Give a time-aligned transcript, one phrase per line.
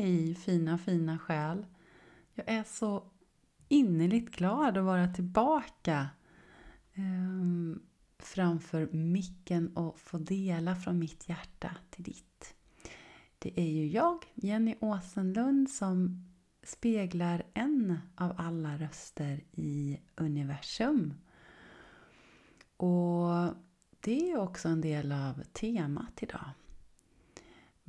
[0.00, 1.66] Hej fina, fina själ.
[2.34, 3.04] Jag är så
[3.68, 6.08] innerligt glad att vara tillbaka
[6.92, 7.80] eh,
[8.18, 12.54] framför micken och få dela från mitt hjärta till ditt.
[13.38, 16.24] Det är ju jag, Jenny Åsenlund, som
[16.62, 21.14] speglar en av alla röster i universum.
[22.76, 23.54] Och
[24.00, 26.50] det är också en del av temat idag.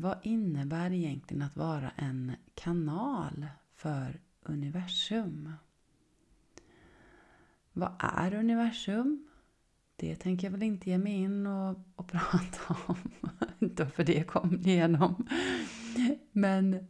[0.02, 5.54] Vad innebär egentligen att vara en kanal för universum?
[7.74, 9.28] Vad är universum?
[9.96, 12.96] Det tänker jag väl inte ge mig in och, och prata om.
[13.60, 15.28] inte för det kom igenom.
[16.32, 16.74] Men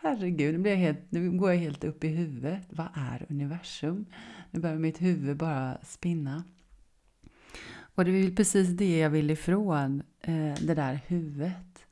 [0.00, 2.66] Herregud, nu, blir jag helt, nu går jag helt upp i huvudet.
[2.70, 4.06] Vad är universum?
[4.50, 6.44] Nu börjar mitt huvud bara spinna.
[7.94, 11.86] Och det är väl precis det jag vill ifrån, eh, det där huvudet.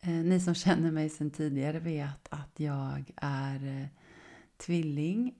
[0.00, 3.86] Eh, ni som känner mig sedan tidigare vet att jag är eh,
[4.56, 5.34] tvilling,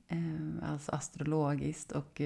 [0.62, 1.92] alltså astrologiskt.
[1.92, 2.20] Och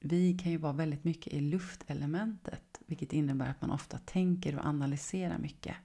[0.00, 2.80] vi kan ju vara väldigt mycket i luftelementet.
[2.86, 5.76] Vilket innebär att man ofta tänker och analyserar mycket.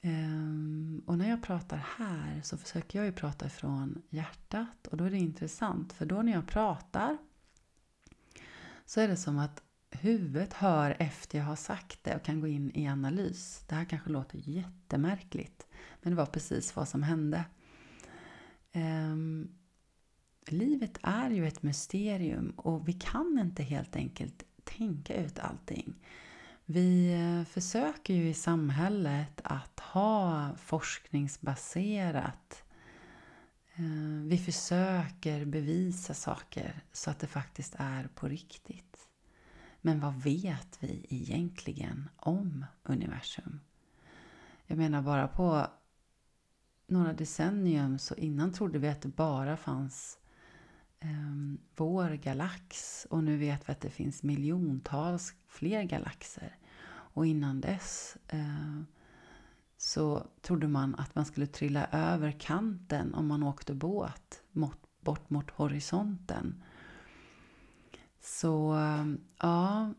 [0.00, 4.86] Ehm, och när jag pratar här så försöker jag ju prata ifrån hjärtat.
[4.86, 7.18] Och då är det intressant, för då när jag pratar
[8.86, 9.62] så är det som att
[10.00, 13.64] huvudet hör efter jag har sagt det och kan gå in i analys.
[13.68, 15.66] Det här kanske låter jättemärkligt,
[16.02, 17.44] men det var precis vad som hände.
[18.74, 19.48] Um,
[20.46, 25.94] livet är ju ett mysterium och vi kan inte helt enkelt tänka ut allting.
[26.64, 32.64] Vi eh, försöker ju i samhället att ha forskningsbaserat.
[33.74, 39.03] Eh, vi försöker bevisa saker så att det faktiskt är på riktigt.
[39.86, 43.60] Men vad vet vi egentligen om universum?
[44.66, 45.66] Jag menar bara på
[46.86, 50.18] några decennium så innan trodde vi att det bara fanns
[51.00, 56.56] eh, vår galax och nu vet vi att det finns miljontals fler galaxer.
[56.86, 58.80] Och innan dess eh,
[59.76, 65.30] så trodde man att man skulle trilla över kanten om man åkte båt mot, bort
[65.30, 66.62] mot horisonten.
[68.24, 68.76] Så
[69.38, 69.94] ja,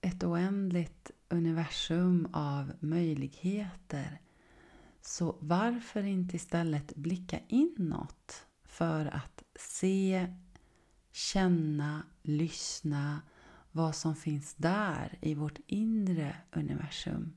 [0.00, 4.20] ett oändligt universum av möjligheter.
[5.00, 10.34] Så varför inte istället blicka inåt för att se,
[11.12, 13.22] känna, lyssna
[13.72, 17.36] vad som finns där i vårt inre universum.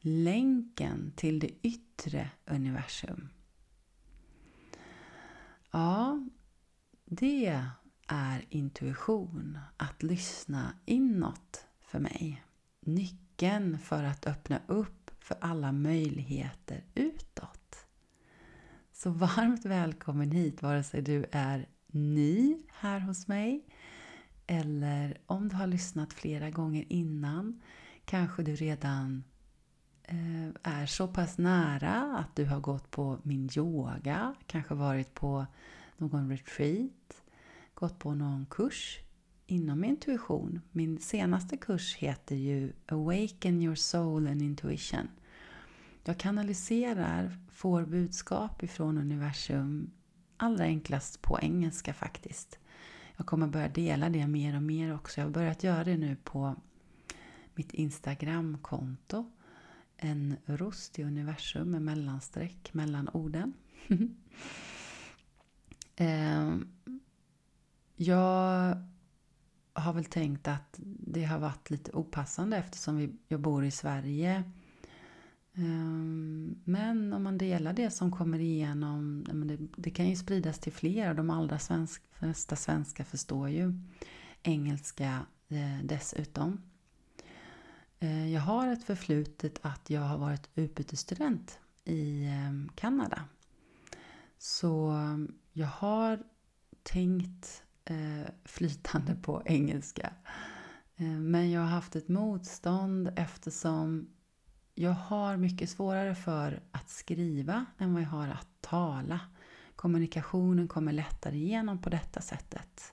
[0.00, 3.28] Länken till det yttre universum.
[5.70, 6.26] Ja,
[7.04, 7.70] det
[8.06, 12.44] är intuition, att lyssna inåt för mig.
[12.80, 17.86] Nyckeln för att öppna upp för alla möjligheter utåt.
[18.92, 23.64] Så varmt välkommen hit vare sig du är ny här hos mig
[24.46, 27.62] eller om du har lyssnat flera gånger innan.
[28.04, 29.24] Kanske du redan
[30.02, 35.46] eh, är så pass nära att du har gått på min yoga, kanske varit på
[35.96, 37.22] någon retreat
[37.76, 38.98] gått på någon kurs
[39.46, 40.60] inom intuition.
[40.72, 45.08] Min senaste kurs heter ju Awaken your soul and intuition.
[46.04, 49.90] Jag kanaliserar, får budskap ifrån universum
[50.36, 52.58] allra enklast på engelska faktiskt.
[53.16, 55.20] Jag kommer börja dela det mer och mer också.
[55.20, 56.56] Jag har börjat göra det nu på
[57.54, 59.30] mitt Instagramkonto.
[59.96, 63.52] En rost i universum med mellanstreck mellan orden.
[65.98, 66.75] Ehm,
[67.96, 68.76] jag
[69.72, 74.44] har väl tänkt att det har varit lite opassande eftersom vi, jag bor i Sverige.
[75.54, 79.24] Ehm, men om man delar det som kommer igenom,
[79.76, 83.80] det, kan ju spridas till fler och de allra svensk, flesta svenskar förstår ju
[84.42, 86.60] engelska eh, dessutom.
[87.98, 93.24] Eh, jag har ett förflutet att jag har varit utbytesstudent i ehm, Kanada.
[94.38, 94.94] Så
[95.52, 96.22] jag har
[96.82, 100.12] tänkt Eh, flytande på engelska.
[100.96, 104.10] Eh, men jag har haft ett motstånd eftersom
[104.74, 109.20] jag har mycket svårare för att skriva än vad jag har att tala.
[109.76, 112.92] Kommunikationen kommer lättare igenom på detta sättet.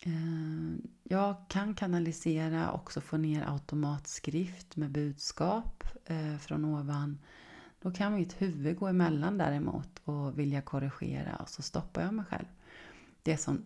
[0.00, 5.84] Eh, jag kan kanalisera, också få ner automatskrift med budskap
[6.40, 7.18] från ovan.
[7.80, 12.24] Då kan mitt huvud gå emellan däremot och vilja korrigera och så stoppar jag mig
[12.24, 12.46] själv.
[13.22, 13.64] Det som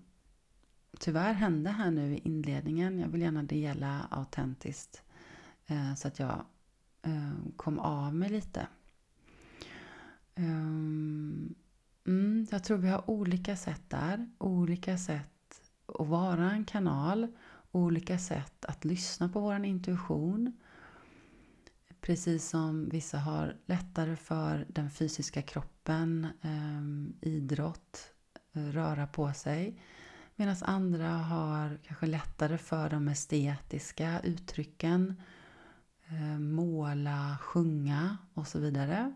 [0.99, 2.99] tyvärr hände här nu i inledningen.
[2.99, 5.03] Jag vill gärna dela autentiskt.
[5.67, 6.45] Eh, så att jag
[7.03, 8.67] eh, kom av mig lite.
[10.35, 11.55] Ehm,
[12.07, 14.31] mm, jag tror vi har olika sätt där.
[14.39, 17.27] Olika sätt att vara en kanal.
[17.73, 20.53] Olika sätt att lyssna på vår intuition.
[22.01, 28.13] Precis som vissa har lättare för den fysiska kroppen, ehm, idrott,
[28.53, 29.81] eh, röra på sig.
[30.37, 35.23] Medan andra har kanske lättare för de estetiska uttrycken.
[36.09, 39.15] Eh, måla, sjunga och så vidare.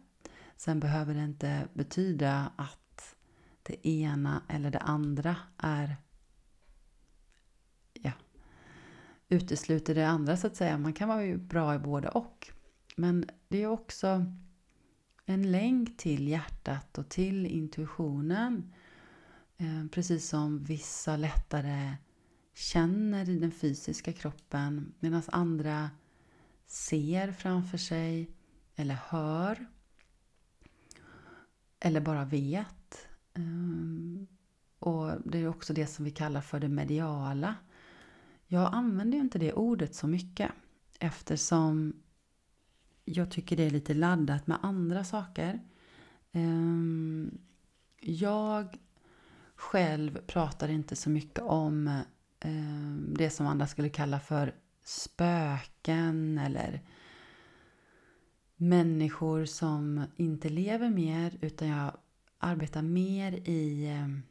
[0.56, 3.16] Sen behöver det inte betyda att
[3.62, 5.96] det ena eller det andra är
[7.92, 8.12] ja,
[9.28, 10.78] utesluter det andra så att säga.
[10.78, 12.50] Man kan vara bra i både och.
[12.96, 14.24] Men det är också
[15.26, 18.72] en länk till hjärtat och till intuitionen.
[19.60, 21.96] Eh, precis som vissa lättare
[22.54, 25.90] känner i den fysiska kroppen medan andra
[26.66, 28.30] ser framför sig
[28.76, 29.66] eller hör
[31.80, 33.08] eller bara vet.
[33.34, 34.26] Eh,
[34.78, 37.54] och det är också det som vi kallar för det mediala.
[38.46, 40.50] Jag använder ju inte det ordet så mycket
[40.98, 42.02] eftersom
[43.04, 45.60] jag tycker det är lite laddat med andra saker.
[46.32, 47.38] Ehm,
[48.00, 48.78] jag
[49.60, 51.88] själv pratar inte så mycket om
[52.40, 54.54] eh, det som andra skulle kalla för
[54.84, 56.80] spöken eller
[58.56, 61.96] människor som inte lever mer utan jag
[62.38, 64.22] arbetar mer i, ehm,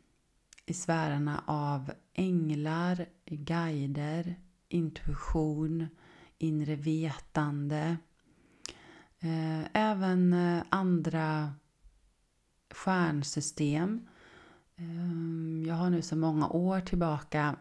[0.65, 4.35] i sfärerna av änglar, guider,
[4.69, 5.87] intuition,
[6.37, 7.97] inre vetande.
[9.19, 11.53] Eh, även eh, andra
[12.71, 14.07] stjärnsystem
[14.79, 17.55] Ehm, jag har nu så många år tillbaka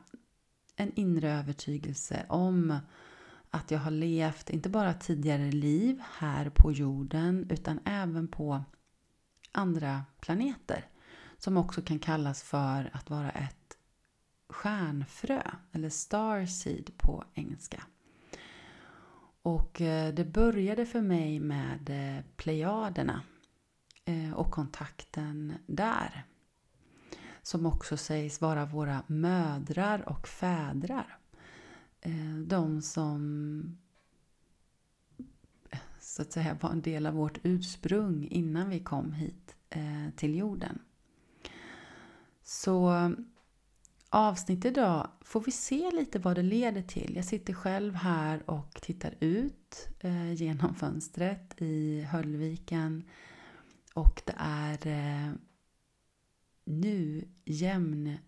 [0.77, 2.79] en inre övertygelse om
[3.51, 8.65] att jag har levt, inte bara tidigare liv här på jorden, utan även på
[9.53, 10.85] andra planeter.
[11.39, 13.77] Som också kan kallas för att vara ett
[14.49, 15.43] stjärnfrö,
[15.73, 17.83] eller starseed på engelska.
[19.43, 23.23] Och eh, det började för mig med eh, Plejaderna
[24.05, 26.27] eh, och kontakten där
[27.49, 31.19] som också sägs vara våra mödrar och fädrar.
[32.01, 33.79] Eh, de som
[35.71, 40.11] eh, så att säga var en del av vårt ursprung innan vi kom hit eh,
[40.17, 40.79] till jorden.
[42.43, 43.13] Så
[44.09, 47.17] avsnitt idag får vi se lite vad det leder till.
[47.17, 49.89] Jag sitter själv här och tittar ut
[50.37, 53.05] genom fönstret i Höllviken
[53.95, 54.79] och det är
[56.69, 58.19] nu jämn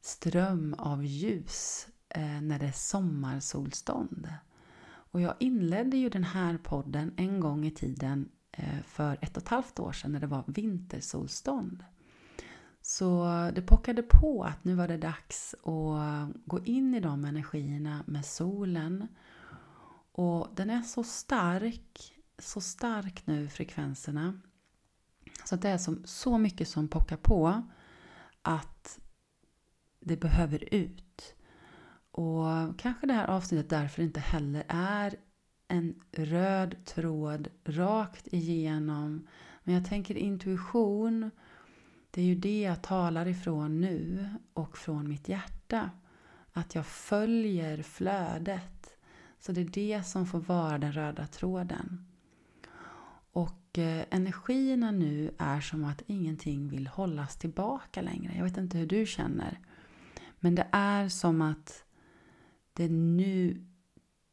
[0.00, 4.28] ström av ljus eh, när det är sommarsolstånd.
[4.84, 9.42] Och jag inledde ju den här podden en gång i tiden eh, för ett och
[9.42, 11.84] ett halvt år sedan när det var vintersolstånd.
[12.82, 13.24] Så
[13.54, 18.24] det pockade på att nu var det dags att gå in i de energierna med
[18.24, 19.08] solen.
[20.12, 24.40] Och den är så stark, så stark nu frekvenserna
[25.44, 27.62] så det är som, så mycket som pockar på
[28.42, 28.98] att
[30.00, 31.34] det behöver ut.
[32.10, 35.16] Och kanske det här avsnittet därför inte heller är
[35.68, 39.26] en röd tråd rakt igenom.
[39.62, 41.30] Men jag tänker intuition,
[42.10, 45.90] det är ju det jag talar ifrån nu och från mitt hjärta.
[46.52, 48.96] Att jag följer flödet.
[49.40, 52.09] Så det är det som får vara den röda tråden.
[53.70, 58.34] Och eh, energierna nu är som att ingenting vill hållas tillbaka längre.
[58.36, 59.58] Jag vet inte hur du känner.
[60.40, 61.84] Men det är som att
[62.72, 63.64] det är nu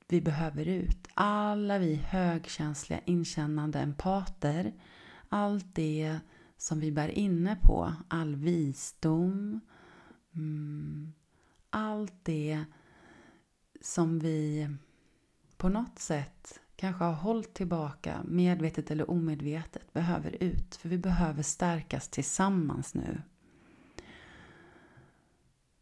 [0.08, 1.08] vi behöver ut.
[1.13, 4.74] Alla vi högkänsliga, inkännande empater.
[5.29, 6.20] Allt det
[6.58, 7.94] som vi bär inne på.
[8.08, 9.60] All visdom.
[10.36, 11.13] Mm,
[11.70, 12.65] allt det
[13.82, 14.70] som vi
[15.58, 20.75] på något sätt kanske har hållit tillbaka, medvetet eller omedvetet, behöver ut.
[20.75, 23.22] För vi behöver stärkas tillsammans nu.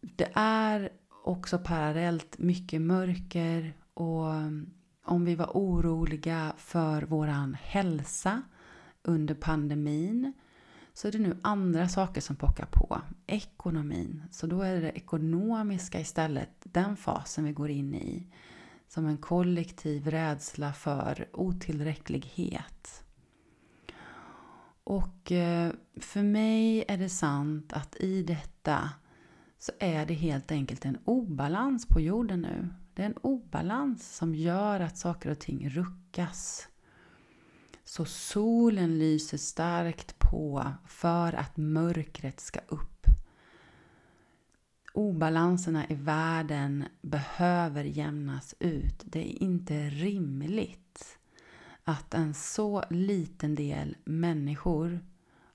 [0.01, 0.89] Det är
[1.23, 4.25] också parallellt mycket mörker och
[5.05, 8.41] om vi var oroliga för våran hälsa
[9.03, 10.33] under pandemin
[10.93, 13.01] så är det nu andra saker som pockar på.
[13.27, 14.23] Ekonomin.
[14.31, 18.27] Så då är det ekonomiska istället den fasen vi går in i
[18.95, 23.03] som en kollektiv rädsla för otillräcklighet.
[24.83, 28.89] Och eh, för mig är det sant att i detta
[29.59, 32.67] så är det helt enkelt en obalans på jorden nu.
[32.93, 36.67] Det är en obalans som gör att saker och ting ruckas.
[37.83, 42.94] Så solen lyser starkt på för att mörkret ska upp.
[44.95, 49.03] Obalanserna i världen behöver jämnas ut.
[49.05, 51.17] Det är inte rimligt
[51.83, 55.05] att en så liten del människor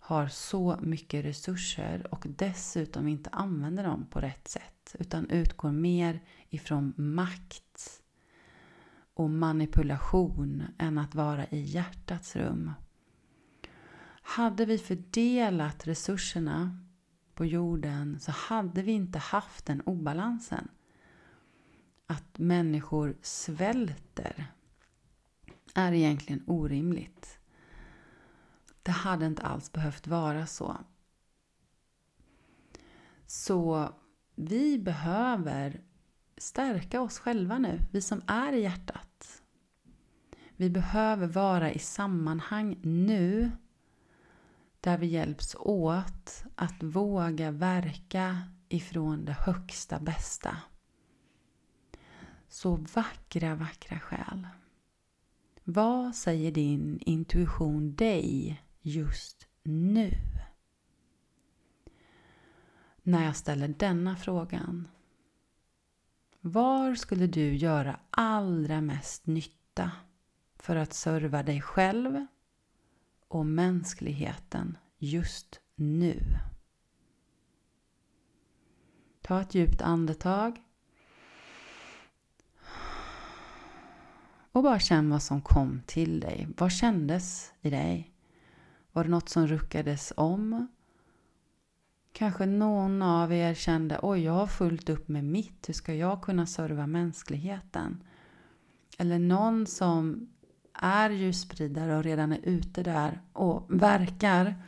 [0.00, 6.20] har så mycket resurser och dessutom inte använder dem på rätt sätt utan utgår mer
[6.48, 8.02] ifrån makt
[9.14, 12.72] och manipulation än att vara i hjärtats rum.
[14.22, 16.84] Hade vi fördelat resurserna
[17.40, 20.68] på jorden så hade vi inte haft den obalansen.
[22.06, 24.52] Att människor svälter
[25.74, 27.38] är egentligen orimligt.
[28.82, 30.76] Det hade inte alls behövt vara så.
[33.26, 33.92] Så
[34.34, 35.80] vi behöver
[36.36, 39.42] stärka oss själva nu, vi som är i hjärtat.
[40.56, 43.50] Vi behöver vara i sammanhang nu
[44.80, 50.56] där vi hjälps åt att våga verka ifrån det högsta bästa.
[52.48, 54.46] Så vackra, vackra själ.
[55.64, 60.10] Vad säger din intuition dig just nu?
[63.02, 64.88] När jag ställer denna frågan.
[66.40, 69.92] Var skulle du göra allra mest nytta
[70.56, 72.26] för att serva dig själv
[73.30, 76.38] och mänskligheten just nu?
[79.22, 80.60] Ta ett djupt andetag
[84.52, 86.48] Och bara känn vad som kom till dig.
[86.56, 88.14] Vad kändes i dig?
[88.92, 90.68] Var det något som ruckades om?
[92.12, 95.68] Kanske någon av er kände oj, jag har fullt upp med mitt.
[95.68, 98.04] Hur ska jag kunna serva mänskligheten?
[98.98, 100.28] Eller någon som
[100.80, 104.62] är ljusspridare och redan är ute där och verkar.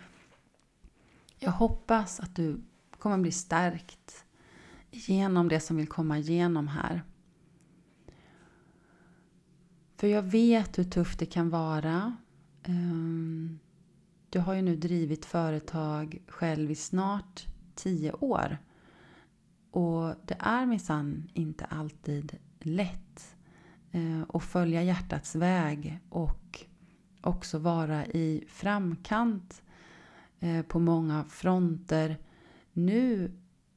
[1.39, 2.61] Jag hoppas att du
[2.99, 4.25] kommer bli stärkt
[4.91, 7.03] genom det som vill komma igenom här.
[9.97, 12.17] För jag vet hur tufft det kan vara.
[12.63, 13.59] Ehm,
[14.31, 18.59] du har ju nu drivit företag själv i snart tio år.
[19.71, 23.37] Och det är minsann inte alltid lätt
[23.93, 26.65] Eh, och följa hjärtats väg och
[27.21, 29.63] också vara i framkant
[30.41, 32.19] eh, på många fronter.
[32.73, 33.33] Nu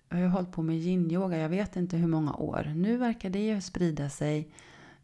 [0.09, 2.73] har jag hållit på med yin-yoga, jag vet inte hur många år.
[2.75, 4.51] Nu verkar det ju sprida sig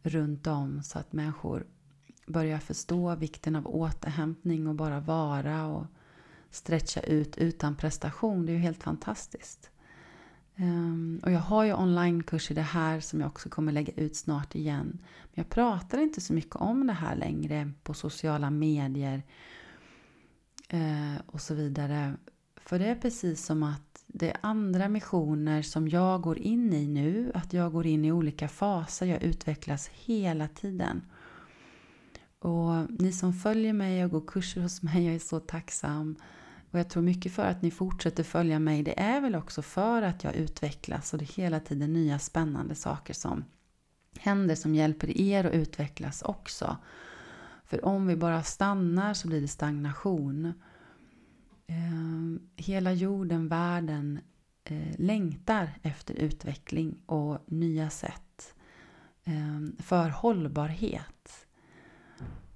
[0.04, 1.66] runt om så att människor
[2.28, 5.86] börjar förstå vikten av återhämtning och bara vara och
[6.50, 8.46] stretcha ut utan prestation.
[8.46, 9.71] Det är ju helt fantastiskt.
[10.56, 14.16] Um, och jag har ju onlinekurs i det här som jag också kommer lägga ut
[14.16, 14.98] snart igen.
[15.22, 19.24] Men jag pratar inte så mycket om det här längre på sociala medier
[20.74, 22.14] uh, och så vidare.
[22.66, 26.88] För det är precis som att det är andra missioner som jag går in i
[26.88, 27.32] nu.
[27.34, 29.06] Att jag går in i olika faser.
[29.06, 31.02] Jag utvecklas hela tiden.
[32.40, 36.16] Och ni som följer mig och går kurser hos mig, jag är så tacksam.
[36.72, 38.84] Och jag tror mycket för att ni fortsätter följa mig.
[38.84, 42.76] Det är väl också för att jag utvecklas och det är hela tiden nya spännande
[42.76, 43.46] saker som
[44.20, 46.78] händer som hjälper er att utvecklas också.
[47.66, 50.54] För om vi bara stannar så blir det stagnation.
[51.68, 54.20] Ehm, hela jorden, världen
[54.64, 58.56] eh, längtar efter utveckling och nya sätt
[59.24, 61.48] ehm, för hållbarhet.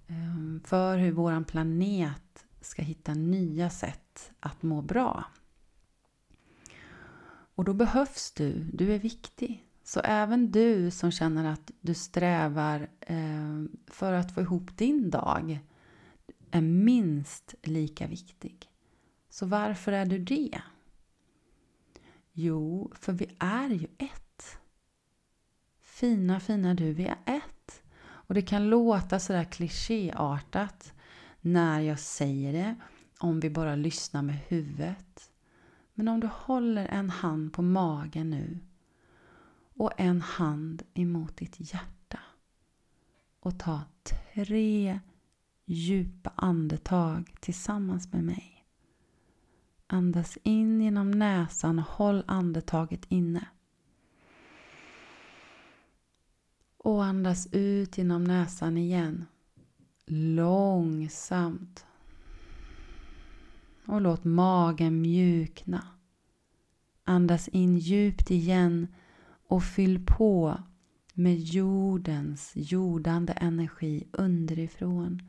[0.07, 4.04] Ehm, för hur vår planet ska hitta nya sätt
[4.39, 5.23] att må bra.
[7.55, 9.63] Och då behövs du, du är viktig.
[9.83, 15.59] Så även du som känner att du strävar eh, för att få ihop din dag
[16.51, 18.69] är minst lika viktig.
[19.29, 20.61] Så varför är du det?
[22.31, 24.57] Jo, för vi är ju ett.
[25.81, 27.83] Fina, fina du, vi är ett.
[28.01, 30.93] Och det kan låta sådär klichéartat
[31.41, 32.75] när jag säger det,
[33.19, 35.31] om vi bara lyssnar med huvudet.
[35.93, 38.59] Men om du håller en hand på magen nu
[39.73, 42.19] och en hand emot ditt hjärta
[43.39, 43.81] och ta
[44.33, 44.99] tre
[45.65, 48.65] djupa andetag tillsammans med mig.
[49.87, 53.47] Andas in genom näsan och håll andetaget inne.
[56.77, 59.25] Och andas ut genom näsan igen.
[60.05, 61.85] Långsamt.
[63.87, 65.87] Och låt magen mjukna.
[67.03, 68.87] Andas in djupt igen
[69.47, 70.63] och fyll på
[71.13, 75.21] med jordens jordande energi underifrån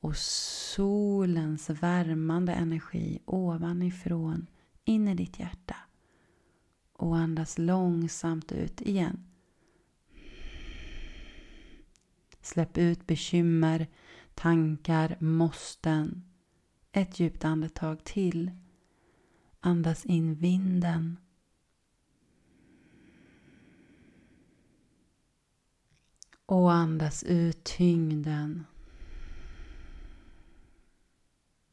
[0.00, 4.46] och solens värmande energi ovanifrån
[4.84, 5.76] in i ditt hjärta.
[6.92, 9.24] Och andas långsamt ut igen.
[12.42, 13.86] Släpp ut bekymmer,
[14.34, 16.33] tankar, måsten.
[16.96, 18.50] Ett djupt andetag till.
[19.60, 21.18] Andas in vinden.
[26.46, 28.64] Och andas ut tyngden.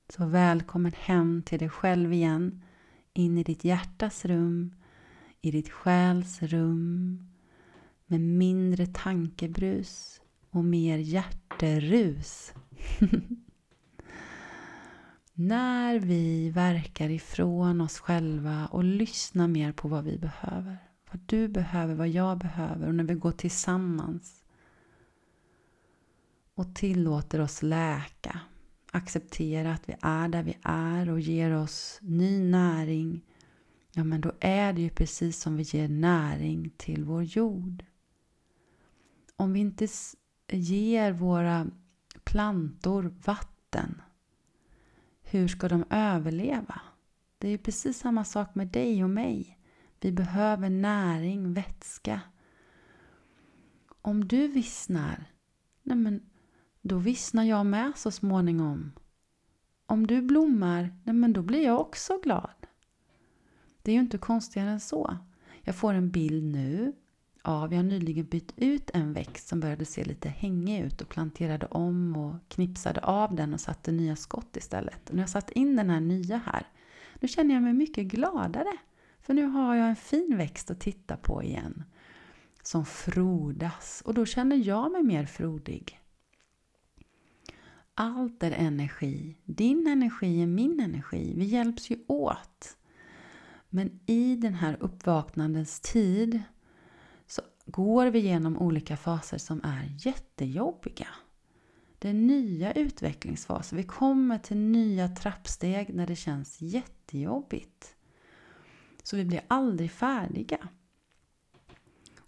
[0.10, 2.64] Så välkommen hem till dig själv igen.
[3.14, 4.76] In i ditt hjärtas rum,
[5.42, 7.24] i ditt själs rum.
[8.06, 12.54] Med mindre tankebrus och mer hjärterus.
[15.48, 20.78] När vi verkar ifrån oss själva och lyssnar mer på vad vi behöver.
[21.12, 24.44] Vad du behöver, vad jag behöver och när vi går tillsammans
[26.56, 28.40] och tillåter oss läka.
[28.92, 33.22] Acceptera att vi är där vi är och ger oss ny näring.
[33.94, 37.86] Ja, men då är det ju precis som vi ger näring till vår jord.
[39.36, 39.88] Om vi inte
[40.52, 41.68] ger våra
[42.24, 44.02] plantor vatten,
[45.32, 46.82] hur ska de överleva?
[47.38, 49.58] Det är ju precis samma sak med dig och mig.
[50.00, 52.22] Vi behöver näring, vätska.
[54.02, 55.26] Om du vissnar,
[55.84, 56.30] nej men
[56.82, 58.92] då vissnar jag med så småningom.
[59.86, 62.68] Om du blommar, nej men då blir jag också glad.
[63.82, 65.18] Det är ju inte konstigare än så.
[65.62, 66.94] Jag får en bild nu
[67.44, 71.10] Ja, vi har nyligen bytt ut en växt som började se lite hängig ut och
[71.10, 75.10] planterade om och knipsade av den och satte nya skott istället.
[75.10, 76.68] Och har jag satt in den här nya här,
[77.20, 78.78] nu känner jag mig mycket gladare.
[79.22, 81.84] För nu har jag en fin växt att titta på igen.
[82.64, 86.00] Som frodas och då känner jag mig mer frodig.
[87.94, 89.38] Allt är energi.
[89.46, 91.34] Din energi är min energi.
[91.36, 92.78] Vi hjälps ju åt.
[93.70, 96.42] Men i den här uppvaknandets tid
[97.72, 101.08] går vi genom olika faser som är jättejobbiga.
[102.00, 103.78] Det är nya utvecklingsfaser.
[103.78, 107.96] Vi kommer till nya trappsteg när det känns jättejobbigt.
[109.04, 110.58] Så vi blir aldrig färdiga.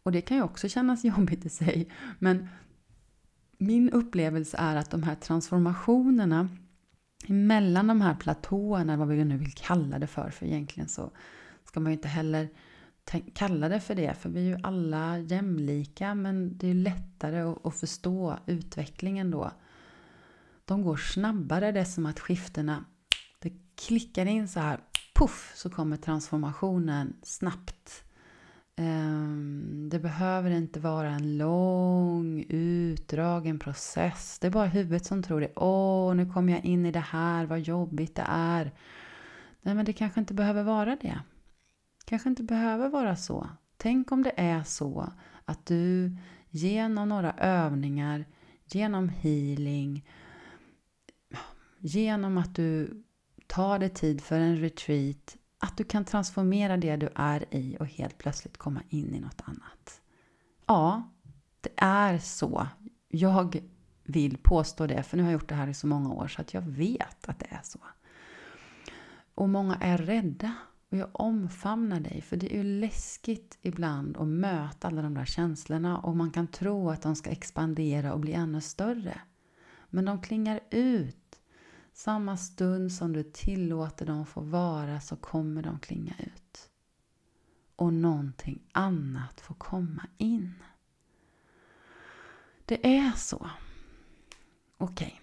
[0.03, 1.89] Och det kan ju också kännas jobbigt i sig.
[2.19, 2.47] Men
[3.57, 6.49] min upplevelse är att de här transformationerna
[7.27, 11.11] mellan de här platåerna, vad vi nu vill kalla det för, för egentligen så
[11.65, 12.49] ska man ju inte heller
[13.33, 17.75] kalla det för det, för vi är ju alla jämlika, men det är lättare att
[17.75, 19.51] förstå utvecklingen då.
[20.65, 22.85] De går snabbare, det är som att skiftena,
[23.39, 23.53] det
[23.87, 24.79] klickar in så här,
[25.15, 28.03] puff, så kommer transformationen snabbt.
[28.75, 34.39] Ehm, det behöver inte vara en lång, utdragen process.
[34.39, 35.51] Det är bara huvudet som tror det.
[35.55, 38.71] Åh, nu kommer jag in i det här, vad jobbigt det är.
[39.61, 41.19] Nej, men det kanske inte behöver vara det
[42.05, 43.49] kanske inte behöver vara så.
[43.77, 45.13] Tänk om det är så
[45.45, 46.17] att du
[46.49, 48.25] genom några övningar,
[48.65, 50.05] genom healing,
[51.79, 53.03] genom att du
[53.47, 57.87] tar dig tid för en retreat, att du kan transformera det du är i och
[57.87, 60.01] helt plötsligt komma in i något annat.
[60.65, 61.11] Ja,
[61.61, 62.67] det är så.
[63.07, 63.63] Jag
[64.03, 66.41] vill påstå det, för nu har jag gjort det här i så många år så
[66.41, 67.79] att jag vet att det är så.
[69.35, 70.53] Och många är rädda.
[70.93, 75.25] Och jag omfamnar dig, för det är ju läskigt ibland att möta alla de där
[75.25, 79.21] känslorna och man kan tro att de ska expandera och bli ännu större.
[79.89, 81.41] Men de klingar ut
[81.93, 86.69] samma stund som du tillåter dem få vara så kommer de klinga ut.
[87.75, 90.53] Och någonting annat får komma in.
[92.65, 93.49] Det är så.
[94.77, 95.07] Okej.
[95.07, 95.19] Okay.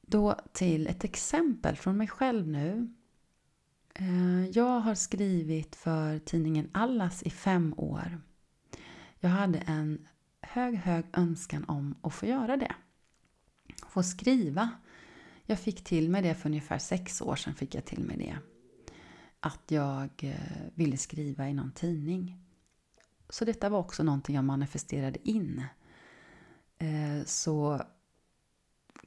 [0.00, 2.94] Då till ett exempel från mig själv nu.
[4.02, 8.20] Eh, jag har skrivit för tidningen Allas i fem år.
[9.20, 10.08] Jag hade en
[10.40, 12.74] hög, hög önskan om att få göra det
[13.92, 14.70] få skriva.
[15.46, 17.54] Jag fick till mig det för ungefär sex år sedan.
[17.54, 18.38] fick jag till mig det.
[19.40, 22.38] Att jag eh, ville skriva i någon tidning.
[23.28, 25.64] Så detta var också någonting jag manifesterade in.
[26.78, 27.82] Eh, så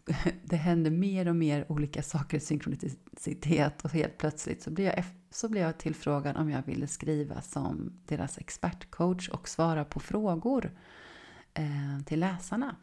[0.43, 5.03] det händer mer och mer olika saker i synkronicitet och helt plötsligt så blev, jag,
[5.31, 10.71] så blev jag tillfrågad om jag ville skriva som deras expertcoach och svara på frågor
[11.53, 12.75] eh, till läsarna.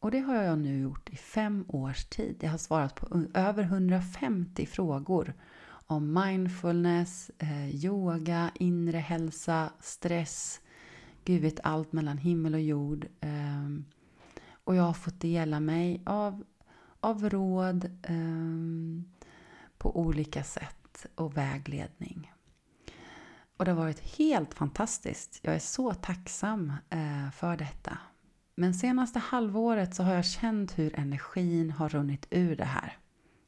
[0.00, 2.36] Och det har jag nu gjort i fem års tid.
[2.40, 5.34] Jag har svarat på över 150 frågor
[5.86, 10.60] om mindfulness, eh, yoga, inre hälsa, stress,
[11.24, 13.06] Gud vet allt mellan himmel och jord.
[13.20, 13.84] Ehm,
[14.64, 16.44] och jag har fått dela mig av,
[17.00, 19.02] av råd eh,
[19.78, 22.32] på olika sätt och vägledning.
[23.56, 25.40] Och det har varit helt fantastiskt.
[25.42, 27.98] Jag är så tacksam eh, för detta.
[28.54, 32.98] Men senaste halvåret så har jag känt hur energin har runnit ur det här.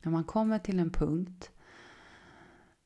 [0.03, 1.51] När man kommer till en punkt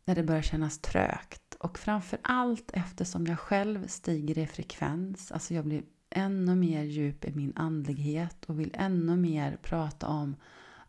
[0.04, 5.54] när det börjar kännas trögt och framför allt eftersom jag själv stiger i frekvens, alltså
[5.54, 10.36] jag blir ännu mer djup i min andlighet och vill ännu mer prata om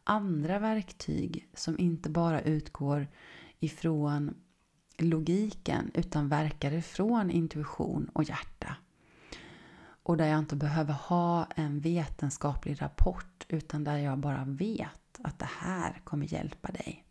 [0.03, 3.07] andra verktyg som inte bara utgår
[3.59, 4.33] ifrån
[4.97, 8.75] logiken utan verkar ifrån intuition och hjärta.
[10.03, 15.39] Och där jag inte behöver ha en vetenskaplig rapport utan där jag bara vet att
[15.39, 17.05] det här kommer hjälpa dig.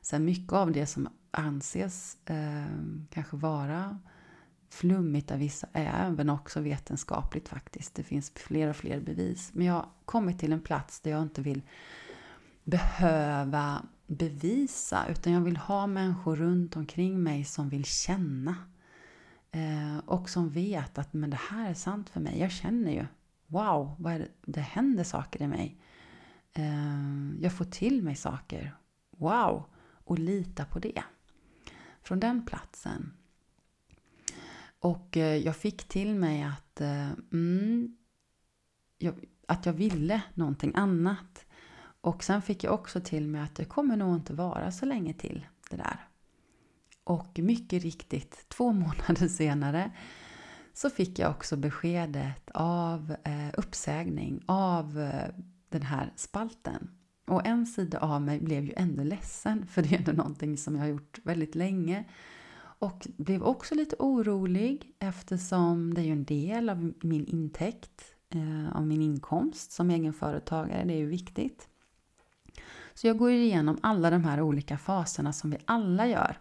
[0.00, 2.66] Sen mycket av det som anses eh,
[3.10, 3.98] kanske vara
[4.70, 7.94] flummigt av vissa är men också vetenskapligt faktiskt.
[7.94, 9.50] Det finns fler och fler bevis.
[9.54, 11.62] Men jag har kommit till en plats där jag inte vill
[12.64, 18.56] behöva bevisa utan jag vill ha människor runt omkring mig som vill känna.
[19.52, 22.38] Eh, och som vet att men det här är sant för mig.
[22.38, 23.06] Jag känner ju,
[23.46, 24.28] wow, vad det?
[24.42, 25.80] det händer saker i mig.
[26.52, 28.76] Eh, jag får till mig saker.
[29.16, 29.64] Wow!
[30.04, 31.02] Och lita på det.
[32.02, 33.12] Från den platsen.
[34.80, 37.96] Och eh, jag fick till mig att, eh, mm,
[38.98, 39.14] jag,
[39.46, 41.46] att jag ville någonting annat.
[42.00, 45.14] Och sen fick jag också till mig att det kommer nog inte vara så länge
[45.14, 46.06] till det där.
[47.04, 49.90] Och mycket riktigt, två månader senare
[50.72, 55.34] så fick jag också beskedet av eh, uppsägning av eh,
[55.68, 56.90] den här spalten.
[57.26, 60.82] Och en sida av mig blev ju ännu ledsen för det är någonting som jag
[60.82, 62.04] har gjort väldigt länge.
[62.80, 68.76] Och blev också lite orolig eftersom det är ju en del av min intäkt, eh,
[68.76, 70.84] av min inkomst som egenföretagare.
[70.84, 71.68] Det är ju viktigt.
[72.94, 76.38] Så jag går igenom alla de här olika faserna som vi alla gör.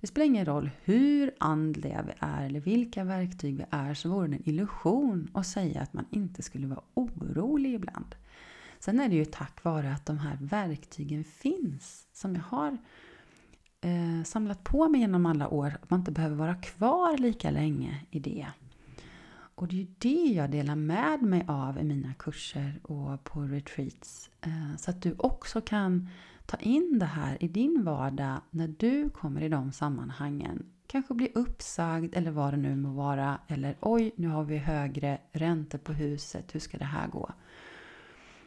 [0.00, 4.28] Det spelar ingen roll hur andliga vi är eller vilka verktyg vi är så vore
[4.28, 8.14] det en illusion att säga att man inte skulle vara orolig ibland.
[8.78, 12.78] Sen är det ju tack vare att de här verktygen finns som jag har
[13.84, 15.76] eh, samlat på mig genom alla år.
[15.82, 18.46] Att man inte behöver vara kvar lika länge i det.
[19.56, 23.40] Och det är ju det jag delar med mig av i mina kurser och på
[23.40, 24.30] retreats.
[24.40, 26.08] Eh, så att du också kan
[26.46, 30.66] ta in det här i din vardag när du kommer i de sammanhangen.
[30.86, 33.38] Kanske bli uppsagd eller vad det nu må vara.
[33.48, 37.30] Eller oj, nu har vi högre räntor på huset, hur ska det här gå?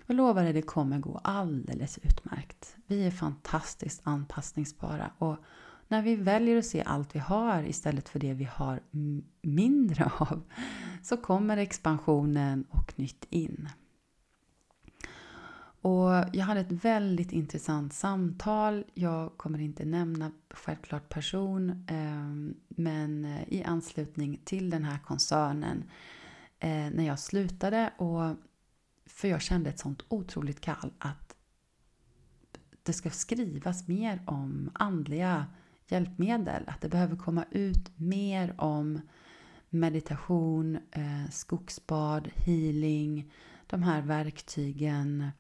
[0.10, 2.76] Jag lovar dig, det kommer gå alldeles utmärkt.
[2.86, 5.38] Vi är fantastiskt anpassningsbara och
[5.88, 8.80] när vi väljer att se allt vi har istället för det vi har
[9.42, 10.42] mindre av
[11.04, 13.70] så kommer expansionen och nytt in.
[15.82, 18.84] Och jag hade ett väldigt intressant samtal.
[18.94, 25.84] Jag kommer inte nämna självklart person, ehm, men eh, i anslutning till den här koncernen
[26.60, 28.36] eh, när jag slutade och
[29.08, 31.36] för jag kände ett sånt otroligt kall att
[32.84, 35.46] det ska skrivas mer om andliga
[35.88, 36.64] hjälpmedel.
[36.68, 39.02] Att det behöver komma ut mer om
[39.70, 43.32] meditation, eh, skogsbad, healing,
[43.68, 45.32] de här verktygen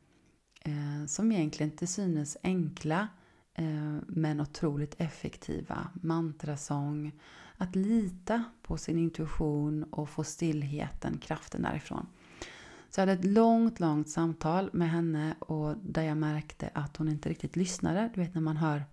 [0.61, 3.07] eh, som egentligen till synes enkla
[3.53, 5.87] eh, men otroligt effektiva.
[5.93, 7.11] Mantrasång,
[7.57, 12.07] att lita på sin intuition och få stillheten, kraften därifrån.
[12.97, 17.09] Så jag hade ett långt, långt samtal med henne och där jag märkte att hon
[17.09, 18.09] inte riktigt lyssnade.
[18.13, 18.83] Du vet när man hör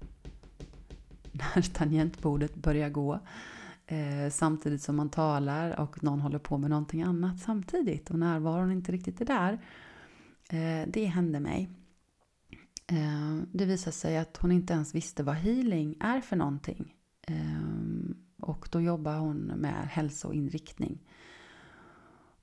[1.32, 3.20] när tangentbordet börjar gå
[3.86, 8.72] eh, samtidigt som man talar och någon håller på med någonting annat samtidigt och närvaron
[8.72, 9.52] inte riktigt är där.
[10.48, 11.70] Eh, det hände mig.
[12.86, 16.94] Eh, det visade sig att hon inte ens visste vad healing är för någonting.
[17.22, 17.36] Eh,
[18.38, 20.98] och då jobbar hon med hälsoinriktning.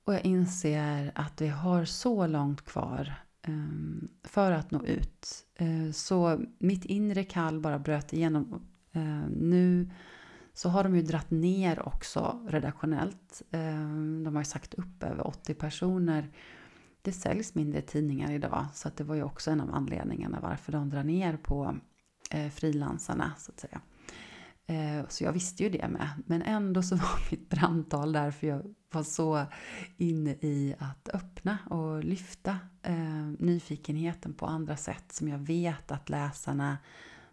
[0.04, 5.46] Och jag inser att vi har så långt kvar ehm, för att nå ut.
[5.54, 8.66] Eh, så mitt inre kall bara bröt igenom.
[8.92, 9.90] Eh, nu
[10.54, 13.42] så har de ju dratt ner också redaktionellt.
[13.50, 16.30] Ehm, de har ju sagt upp över 80 personer.
[17.02, 20.72] Det säljs mindre tidningar idag så att det var ju också en av anledningarna varför
[20.72, 21.76] de drar ner på
[22.30, 23.80] eh, frilansarna så att säga.
[25.08, 26.08] Så jag visste ju det med.
[26.26, 29.44] Men ändå så var mitt brandtal där för jag var så
[29.96, 36.08] inne i att öppna och lyfta eh, nyfikenheten på andra sätt som jag vet att
[36.10, 36.78] läsarna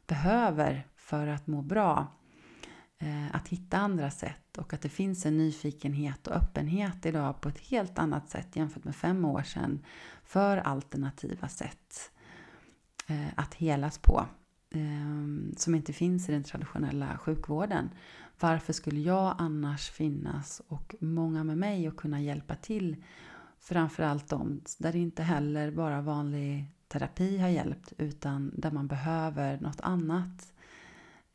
[0.08, 2.08] behöver för att må bra.
[3.00, 7.50] eh, att hitta andra sätt och att det finns en nyfikenhet och öppenhet idag på
[7.50, 9.86] ett helt annat sätt jämfört med fem år sedan
[10.24, 12.12] för alternativa sätt
[13.08, 14.26] eh, att helas på
[14.72, 17.89] eh, som inte finns i den traditionella sjukvården.
[18.39, 23.04] Varför skulle jag annars finnas och många med mig och kunna hjälpa till
[23.60, 29.82] framförallt de där inte heller bara vanlig terapi har hjälpt utan där man behöver något
[29.82, 30.54] annat.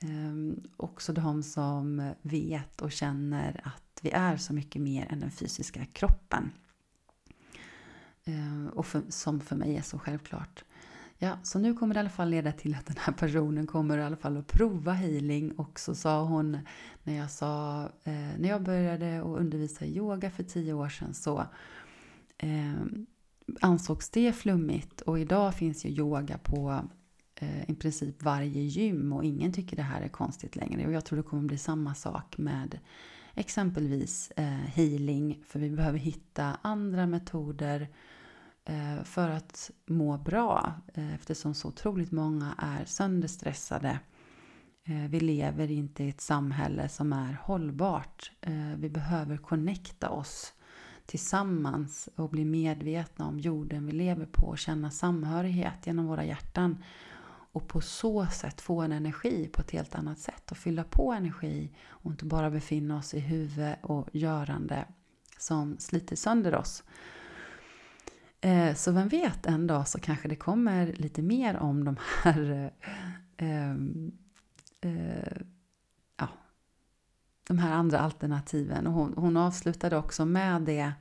[0.01, 5.31] Ehm, också de som vet och känner att vi är så mycket mer än den
[5.31, 6.51] fysiska kroppen.
[8.25, 10.65] Ehm, och för, som för mig är så självklart.
[11.19, 13.99] Ja, så nu kommer det i alla fall leda till att den här personen kommer
[13.99, 15.53] i alla fall att prova healing.
[15.53, 16.59] Och så sa hon
[17.03, 21.15] när jag sa, eh, när jag började att undervisa i yoga för tio år sedan
[21.15, 21.47] så
[22.39, 22.75] eh,
[23.61, 25.01] ansågs det flummigt.
[25.01, 26.81] Och idag finns ju yoga på
[27.35, 29.13] eh, i princip varje gym.
[29.13, 30.87] Och ingen tycker det här är konstigt längre.
[30.87, 32.79] Och jag tror det kommer bli samma sak med
[33.35, 35.43] exempelvis eh, healing.
[35.47, 37.81] För vi behöver hitta andra metoder.
[37.81, 37.89] Eh,
[38.65, 43.99] Eh, för att må bra eh, eftersom så otroligt många är sönderstressade.
[44.85, 48.33] Eh, vi lever inte i ett samhälle som är hållbart.
[48.77, 50.55] Vi behöver connecta oss
[51.07, 56.85] tillsammans och bli medvetna om jorden vi lever på och känna samhörighet genom våra hjärtan.
[57.53, 61.13] Och på så sätt få en energi på ett helt annat sätt och fylla på
[61.13, 64.85] energi och inte bara befinna oss i huvud och görande
[65.39, 66.83] som sliter sönder oss.
[68.45, 72.71] Eh, så vem vet, en dag så kanske det kommer lite mer om de här
[72.81, 74.13] eh, ehm,
[74.81, 75.39] eh,
[76.17, 76.29] ja,
[77.47, 78.87] de här andra alternativen.
[78.87, 80.93] Och hon, hon avslutade också med det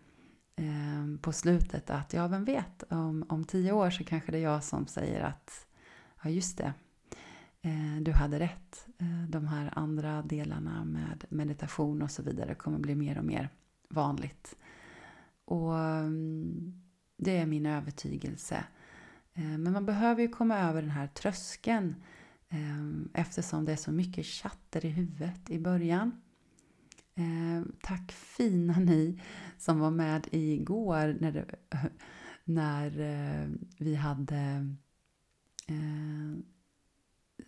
[0.55, 4.43] eh, på slutet att ja, vem vet, om, om tio år så kanske det är
[4.43, 5.67] jag som säger att
[6.23, 6.73] ja, just det,
[7.61, 8.87] eh, du hade rätt.
[8.97, 13.49] Eh, de här andra delarna med meditation och så vidare kommer bli mer och mer
[13.89, 14.55] vanligt.
[15.45, 16.82] Och ehm,
[17.17, 18.63] det är min övertygelse.
[19.33, 21.95] Eh, men man behöver ju komma över den här tröskeln
[22.49, 26.21] eh, eftersom det är så mycket chatter i huvudet i början.
[27.15, 29.21] Eh, tack fina ni
[29.57, 31.45] som var med igår när, det,
[32.43, 32.89] när
[33.77, 34.67] vi hade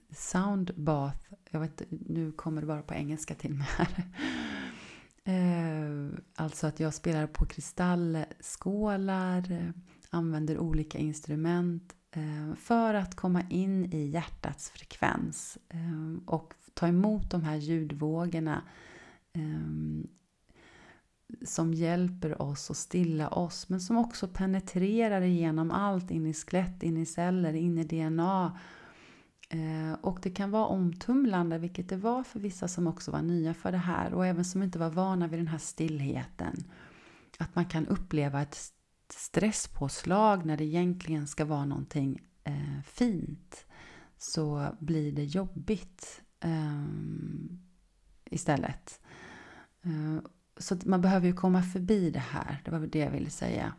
[0.10, 1.34] soundbath.
[1.49, 4.06] Jag vet nu kommer det bara på engelska till mig här.
[5.27, 9.69] Eh, alltså att jag spelar på kristallskålar, eh,
[10.09, 15.57] använder olika instrument eh, för att komma in i hjärtats frekvens
[16.25, 18.61] och ta emot de här ljudvågorna
[21.45, 26.83] som hjälper oss att stilla oss men som också penetrerar igenom allt in i skelett,
[26.83, 28.59] in i celler, in i DNA
[29.49, 33.53] Eh, och det kan vara omtumlande, vilket det var för vissa som också var nya
[33.53, 36.63] för det här och även som inte var vana vid den här stillheten.
[37.39, 38.71] Att man kan uppleva ett
[39.13, 43.65] stresspåslag när det egentligen ska vara någonting eh, fint.
[44.17, 47.60] Så blir det jobbigt ehm,
[48.25, 49.01] istället.
[49.84, 50.23] Eh,
[50.58, 53.73] så man behöver ju komma förbi det här, det var det jag ville säga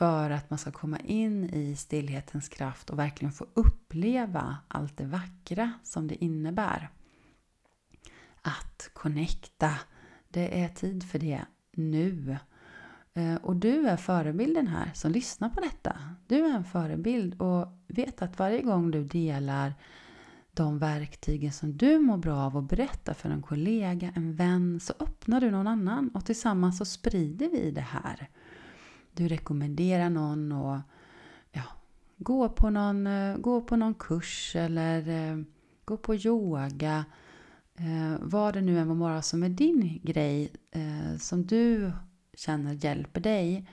[0.00, 5.06] för att man ska komma in i stillhetens kraft och verkligen få uppleva allt det
[5.06, 6.90] vackra som det innebär.
[8.42, 9.74] Att connecta,
[10.28, 11.40] det är tid för det
[11.72, 12.36] nu.
[13.14, 15.96] Eh, och du är förebilden här som lyssnar på detta.
[16.26, 19.74] Du är en förebild och vet att varje gång du delar
[20.52, 24.92] de verktygen som du mår bra av och berättar för en kollega, en vän, så
[25.00, 28.28] öppnar du någon annan och tillsammans så sprider vi det här
[29.14, 30.82] du rekommenderar någon att
[31.52, 31.62] ja,
[32.16, 35.42] gå, på någon, eh, gå på någon kurs eller eh,
[35.84, 37.04] gå på yoga.
[37.74, 40.52] Eh, vad det nu än må vara som är din grej
[41.18, 41.92] som du
[42.34, 43.68] känner hjälper dig.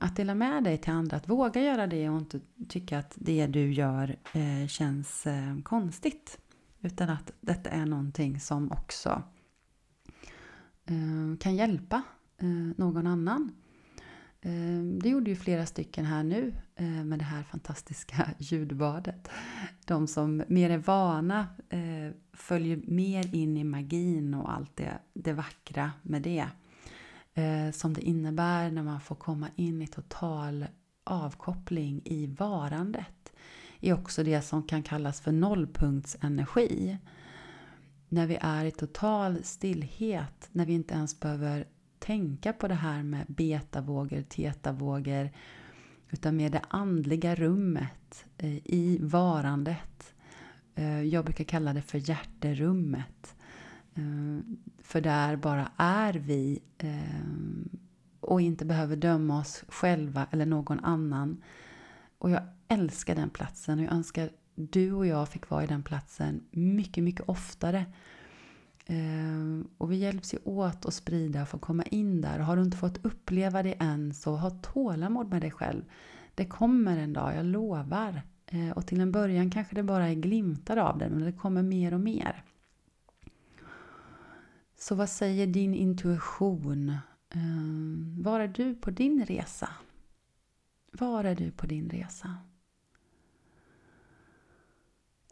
[0.00, 3.46] Att dela med dig till andra, att våga göra det och inte tycka att det
[3.46, 4.16] du gör
[4.68, 5.26] känns
[5.62, 6.38] konstigt.
[6.80, 9.22] Utan att detta är någonting som också
[11.40, 12.02] kan hjälpa
[12.40, 13.52] Eh, någon annan.
[14.40, 19.28] Eh, det gjorde ju flera stycken här nu eh, med det här fantastiska ljudbadet.
[19.84, 21.46] De som mer är vana
[22.32, 26.46] följer mer in i magin och allt det, det vackra med det.
[27.72, 30.66] Som det innebär när man får komma in i total
[31.04, 33.32] avkoppling i varandet.
[33.80, 36.98] är också det som kan kallas för nollpunktsenergi.
[38.08, 41.66] När vi är i total stillhet, när vi inte ens behöver
[42.00, 45.30] tänka på det här med betavågor, tetavågor
[46.10, 50.14] utan med det andliga rummet eh, i varandet
[50.74, 53.36] eh, jag brukar kalla det för hjärterummet.
[53.94, 54.38] Eh,
[54.82, 56.62] för där bara är vi
[58.20, 61.42] och inte behöver döma oss själva eller någon annan.
[62.18, 65.82] Och jag älskar den platsen och jag önskar du och jag fick vara i den
[65.82, 67.84] platsen mycket, mycket oftare.
[68.90, 72.38] Ehm, och vi hjälps ju åt att sprida och få komma in där.
[72.38, 75.84] Har du inte fått uppleva det än så ha tålamod med dig själv.
[76.34, 78.22] Det kommer en dag, jag lovar.
[78.46, 81.62] Ehm, och till en början kanske det bara är glimtar av det, men det kommer
[81.62, 82.44] mer och mer.
[84.78, 86.96] Så vad säger din intuition?
[87.30, 89.68] Ehm, var är du på din resa?
[90.92, 92.36] Var är du på din resa?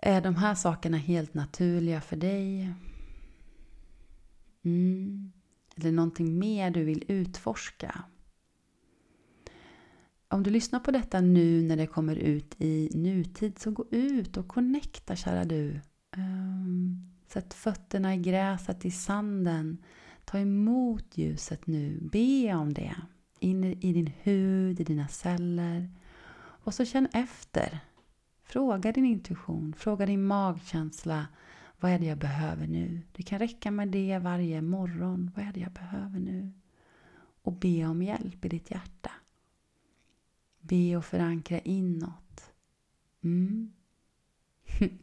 [0.02, 2.74] Är de här sakerna helt naturliga för dig?
[4.68, 5.32] Mm.
[5.76, 8.04] Eller någonting mer du vill utforska?
[10.28, 14.36] Om du lyssnar på detta nu när det kommer ut i nutid så gå ut
[14.36, 15.80] och connecta kära du.
[16.16, 19.78] Ehm, sätt fötterna i gräset, i sanden.
[20.24, 21.98] Ta emot ljuset nu.
[22.12, 22.96] Be om det.
[23.40, 25.90] In i din hud, i dina celler.
[26.38, 27.80] Och så känn efter.
[28.42, 31.26] Fråga din intuition, fråga din magkänsla.
[31.80, 33.00] Vad är det jag behöver nu?
[33.12, 35.30] Det kan räcka med det varje morgon.
[35.36, 36.52] Vad är det jag behöver nu?
[37.42, 39.10] Och be om hjälp i ditt hjärta.
[40.60, 42.52] Be och förankra inåt.
[43.24, 43.72] Mm.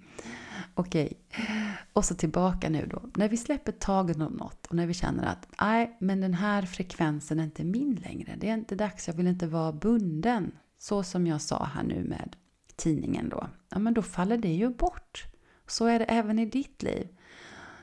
[0.74, 1.46] Okej, okay.
[1.94, 3.02] och så tillbaka nu då.
[3.16, 6.62] När vi släpper taget om något och när vi känner att nej, men den här
[6.62, 8.36] frekvensen är inte min längre.
[8.38, 10.52] Det är inte dags, jag vill inte vara bunden.
[10.78, 12.36] Så som jag sa här nu med
[12.76, 13.48] tidningen då.
[13.70, 15.35] Ja, men då faller det ju bort.
[15.68, 17.08] Så är det även i ditt liv.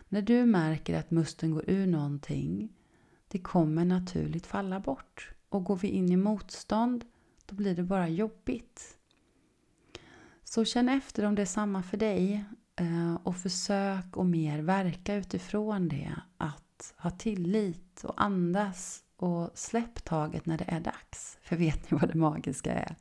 [0.09, 2.73] När du märker att musten går ur någonting,
[3.29, 5.31] det kommer naturligt falla bort.
[5.49, 7.05] Och går vi in i motstånd,
[7.47, 8.99] då blir det bara jobbigt.
[10.45, 12.45] Så känn efter om det är samma för dig
[12.77, 16.12] eh, och försök att mer verka utifrån det.
[16.37, 21.38] Att ha tillit och andas och släpp taget när det är dags.
[21.42, 22.97] För vet ni vad det magiska är?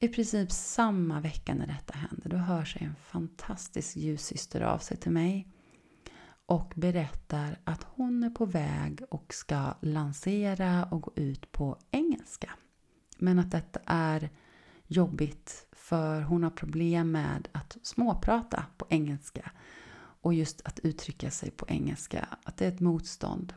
[0.00, 4.96] I princip samma vecka när detta händer, då hör sig en fantastisk ljussyster av sig
[4.96, 5.48] till mig
[6.46, 12.50] och berättar att hon är på väg och ska lansera och gå ut på engelska.
[13.18, 14.30] Men att detta är
[14.86, 19.50] jobbigt för hon har problem med att småprata på engelska.
[20.20, 23.54] Och just att uttrycka sig på engelska, att det är ett motstånd.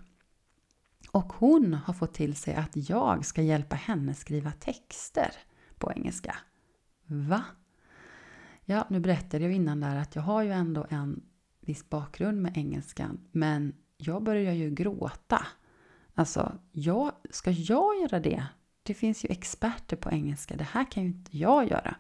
[1.12, 5.32] Och hon har fått till sig att jag ska hjälpa henne skriva texter
[5.82, 6.36] på engelska.
[7.06, 7.44] Va?
[8.66, 11.22] Ja, nu berättade jag innan där att jag har ju ändå en
[11.60, 15.48] viss bakgrund med engelskan, men jag börjar ju gråta.
[16.14, 18.48] Alltså, jag, ska jag göra det
[18.84, 20.56] det finns ju experter på engelska.
[20.56, 21.96] Det här kan ju inte jag göra.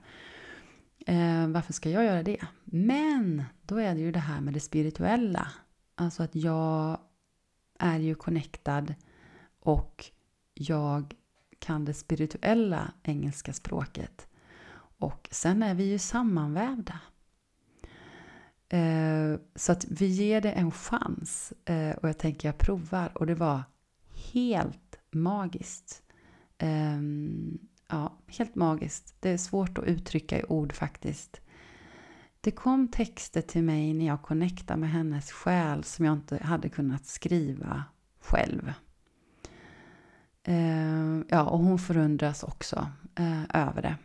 [1.08, 2.38] Eh, varför ska jag göra det?
[2.63, 5.48] Men då är det ju det här med det spirituella.
[5.96, 7.00] Alltså att jag
[7.80, 8.96] är ju connectad
[9.60, 10.06] och
[10.54, 11.15] jag
[11.62, 14.28] kan det spirituella engelska språket.
[14.97, 17.00] Och sen är vi ju sammanvävda.
[18.69, 21.54] Eh, så att vi ger det en chans.
[21.65, 23.17] Eh, och jag tänker jag provar.
[23.17, 23.63] Och det var
[24.34, 26.04] helt magiskt.
[26.58, 29.15] Ehm, ja, helt magiskt.
[29.19, 31.41] Det är svårt att uttrycka i ord faktiskt.
[32.41, 36.69] Det kom texter till mig när jag connectade med hennes själ som jag inte hade
[36.69, 37.84] kunnat skriva
[38.19, 38.74] själv.
[40.43, 43.95] Eh, ja, och hon förundras också eh, över det.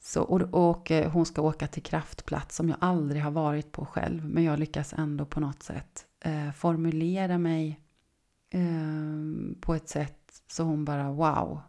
[0.00, 3.86] Så, och, och, eh, hon ska åka till Kraftplats som jag aldrig har varit på
[3.86, 4.24] själv.
[4.24, 7.80] Men jag lyckas ändå på något sätt eh, formulera mig
[8.50, 11.60] eh, på ett sätt så hon bara wow.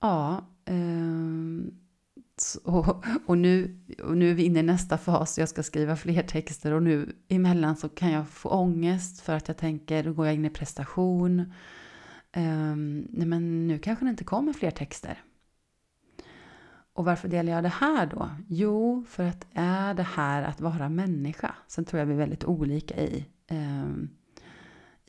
[0.00, 0.44] Ja.
[0.64, 0.74] Eh,
[2.64, 5.38] och, och, nu, och nu är vi inne i nästa fas.
[5.38, 9.48] Jag ska skriva fler texter och nu emellan så kan jag få ångest för att
[9.48, 11.52] jag tänker, då går jag in i prestation.
[12.36, 15.22] Um, nej men nu kanske det inte kommer fler texter.
[16.92, 18.30] Och varför delar jag det här då?
[18.48, 21.54] Jo, för att är det här att vara människa?
[21.66, 23.26] Sen tror jag vi är väldigt olika i.
[23.50, 24.10] um,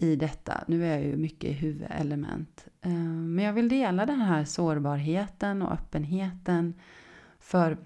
[0.02, 0.64] i detta.
[0.68, 2.68] Nu är jag ju mycket i huvudelement.
[2.82, 6.74] Um, men jag vill dela den här sårbarheten och öppenheten.
[7.52, 7.78] För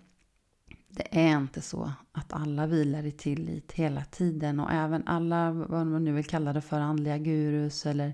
[0.89, 4.59] det är inte så att alla vilar i tillit hela tiden.
[4.59, 8.13] Och även alla, vad man nu vill kalla det för, andliga gurus eller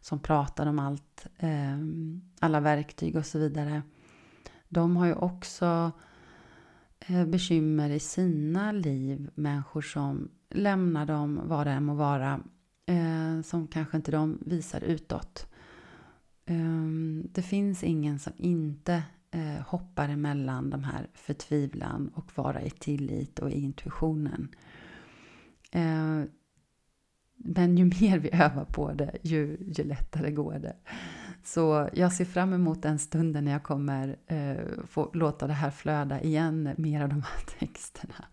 [0.00, 1.78] som pratar om allt, eh,
[2.40, 3.82] alla verktyg och så vidare.
[4.68, 5.92] De har ju också
[7.00, 9.30] eh, bekymmer i sina liv.
[9.34, 12.40] Människor som lämnar dem, vad det än må vara,
[12.86, 15.46] eh, som kanske inte de visar utåt.
[16.46, 22.70] Ehm, det finns ingen som inte eh, hoppar emellan de här förtvivlan och vara i
[22.70, 24.48] tillit och i intuitionen.
[25.72, 26.22] Eh,
[27.36, 30.76] men ju mer vi övar på det, ju, ju lättare går det.
[31.44, 35.70] Så jag ser fram emot den stunden när jag kommer eh, få låta det här
[35.70, 38.24] flöda igen, mer av de här texterna.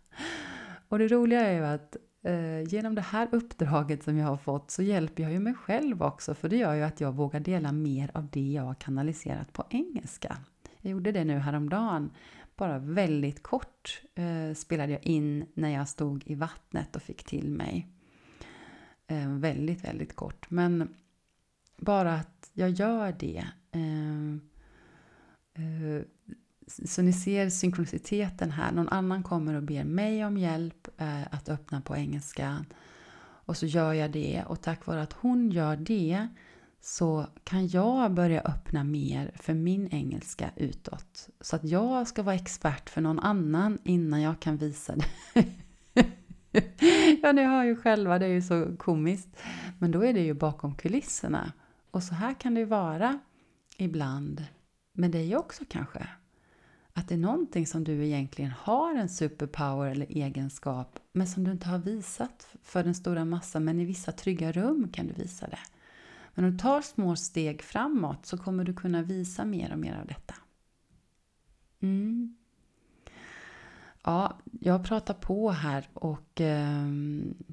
[0.89, 4.71] Och det roliga är ju att eh, genom det här uppdraget som jag har fått
[4.71, 7.71] så hjälper jag ju mig själv också, för det gör ju att jag vågar dela
[7.71, 10.37] mer av det jag har kanaliserat på engelska.
[10.83, 12.11] Jag gjorde det nu häromdagen,
[12.55, 17.51] bara väldigt kort eh, spelade jag in när jag stod i vattnet och fick till
[17.51, 17.87] mig.
[19.07, 20.49] Eh, väldigt, väldigt kort.
[20.49, 20.95] Men
[21.77, 23.45] bara att jag gör det.
[23.71, 24.33] Eh,
[25.63, 26.01] eh,
[26.85, 28.71] så ni ser synkroniciteten här.
[28.71, 32.65] Någon annan kommer och ber mig om hjälp eh, att öppna på engelska.
[33.45, 34.43] Och så gör jag det.
[34.47, 36.27] Och tack vare att hon gör det
[36.85, 41.29] så kan jag börja öppna mer för min engelska utåt.
[41.41, 45.45] Så att jag ska vara expert för någon annan innan jag kan visa det.
[47.21, 49.29] ja, ni hör ju själva, det är ju så komiskt.
[49.79, 51.51] Men då är det ju bakom kulisserna.
[51.91, 53.19] Och så här kan det ju vara
[53.77, 54.45] ibland
[54.93, 56.07] med dig också kanske.
[56.93, 61.51] Att det är någonting som du egentligen har en superpower eller egenskap men som du
[61.51, 63.63] inte har visat för den stora massan.
[63.63, 65.59] Men i vissa trygga rum kan du visa det.
[66.33, 69.99] Men om du tar små steg framåt så kommer du kunna visa mer och mer
[70.01, 70.35] av detta.
[71.79, 72.35] Mm.
[74.03, 76.87] Ja, jag pratar på här och eh,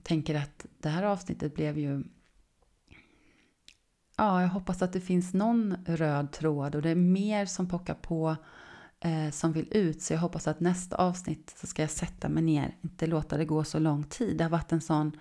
[0.03, 2.05] tänker att det här avsnittet blev ju
[4.16, 7.95] Ja, jag hoppas att det finns någon röd tråd och det är mer som pockar
[7.95, 8.37] på
[9.01, 10.03] eh, som vill ut.
[10.03, 13.45] Så jag hoppas att nästa avsnitt så ska jag sätta mig ner, inte låta det
[13.45, 14.39] gå så lång tid.
[14.39, 15.18] Det har varit en sån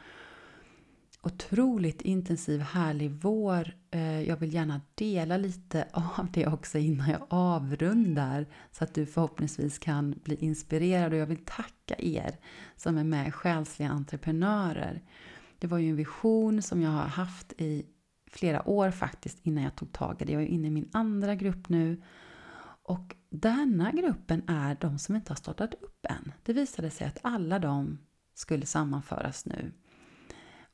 [1.21, 3.73] otroligt intensiv, härlig vår.
[3.91, 9.05] Eh, jag vill gärna dela lite av det också innan jag avrundar så att du
[9.05, 12.35] förhoppningsvis kan bli inspirerad och jag vill tacka er
[12.75, 15.01] som är med Själsliga entreprenörer.
[15.59, 17.85] Det var ju en vision som jag har haft i
[18.31, 20.31] flera år faktiskt innan jag tog tag i det.
[20.31, 22.01] Jag är inne i min andra grupp nu
[22.83, 26.31] och denna gruppen är de som inte har startat upp än.
[26.43, 27.97] Det visade sig att alla de
[28.33, 29.71] skulle sammanföras nu.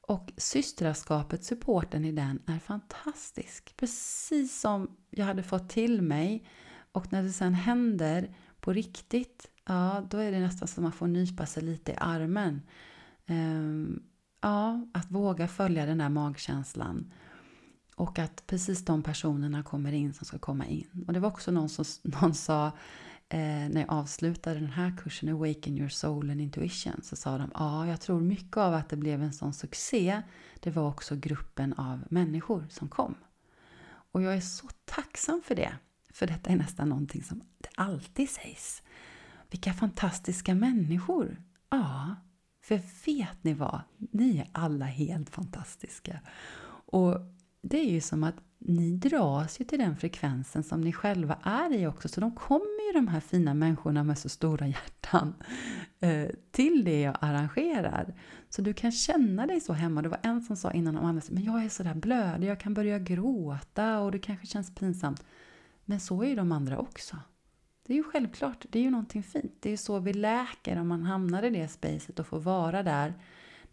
[0.08, 3.74] Och systraskapet, supporten i den är fantastisk.
[3.78, 6.47] Precis som jag hade fått till mig.
[6.91, 10.91] Och när det sen händer på riktigt, ja då är det nästan som att man
[10.91, 12.62] får nypa sig lite i armen.
[13.26, 14.03] Ehm,
[14.41, 17.14] ja, att våga följa den där magkänslan.
[17.95, 21.06] Och att precis de personerna kommer in som ska komma in.
[21.08, 22.72] Och det var också någon som någon sa
[23.30, 27.52] Eh, när jag avslutade den här kursen Awaken your soul and intuition så sa de
[27.54, 30.22] ja, jag tror mycket av att det blev en sån succé
[30.60, 33.16] det var också gruppen av människor som kom.
[34.12, 35.76] Och jag är så tacksam för det.
[36.14, 38.84] För detta är nästan någonting som det alltid sägs.
[39.50, 41.44] Vilka fantastiska människor!
[41.70, 42.16] Ja,
[42.62, 43.82] för vet ni vad?
[43.98, 46.20] Ni är alla helt fantastiska.
[46.88, 47.18] Och
[47.62, 51.74] det är ju som att ni dras ju till den frekvensen som ni själva är
[51.74, 52.08] i också.
[52.08, 55.34] Så de kommer ju de här fina människorna med så stora hjärtan
[55.99, 58.14] eh, till det jag arrangerar.
[58.49, 60.01] Så du kan känna dig så hemma.
[60.01, 62.60] Det var en som sa innan om andra, men jag är så där blödig, jag
[62.60, 65.24] kan börja gråta och det kanske känns pinsamt.
[65.86, 67.18] Men så är ju de andra också.
[67.88, 69.53] Det är ju självklart, det är ju någonting fint.
[69.60, 72.84] Det är ju så vi läker om man hamnar i det spacet och får vara
[72.84, 73.14] där.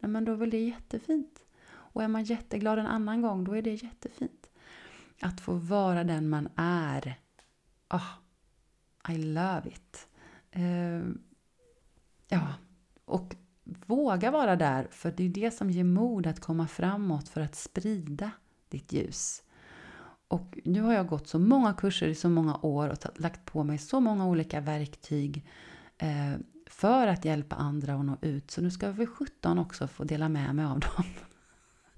[0.01, 1.45] men då är väl det jättefint.
[1.65, 4.42] Och är man jätteglad en annan gång, då är det jättefint.
[5.23, 7.19] Att få vara den man är.
[7.91, 8.09] Oh,
[9.09, 10.09] I love it.
[10.57, 11.15] Uh,
[12.29, 12.55] ja,
[13.05, 17.41] och våga vara där, för det är det som ger mod att komma framåt för
[17.41, 18.31] att sprida
[18.69, 19.43] ditt ljus.
[20.29, 23.65] Och nu har jag gått så många kurser i så många år och lagt på
[23.65, 25.47] mig så många olika verktyg
[25.99, 26.35] eh,
[26.67, 28.51] för att hjälpa andra att nå ut.
[28.51, 31.05] Så nu ska vi 17 också få dela med mig av dem.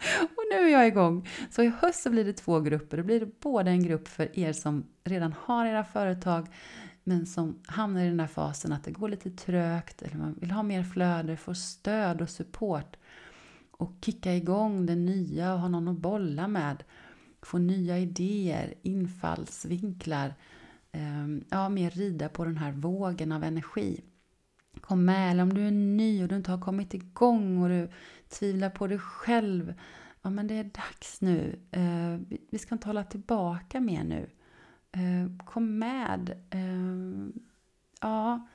[0.37, 1.29] Och nu är jag igång!
[1.51, 2.97] Så i höst så blir det två grupper.
[2.97, 6.47] Det blir både en grupp för er som redan har era företag
[7.05, 10.51] men som hamnar i den där fasen att det går lite trögt eller man vill
[10.51, 12.97] ha mer flöde, få stöd och support
[13.71, 16.85] och kicka igång det nya och ha någon att bolla med.
[17.43, 20.35] Få nya idéer, infallsvinklar.
[20.93, 24.01] Ehm, ja, mer rida på den här vågen av energi.
[24.81, 27.89] Kom med, eller om du är ny och du inte har kommit igång och du
[28.39, 29.75] tvivlar på dig själv.
[30.23, 31.59] Ja, men det är dags nu.
[31.71, 34.31] Eh, vi ska inte hålla tillbaka mer nu.
[34.93, 36.31] Eh, kom med.
[36.51, 37.43] Eh,
[38.01, 38.49] ja,